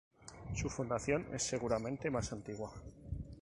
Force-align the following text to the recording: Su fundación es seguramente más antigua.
Su 0.55 0.67
fundación 0.67 1.27
es 1.31 1.43
seguramente 1.43 2.09
más 2.09 2.33
antigua. 2.33 2.71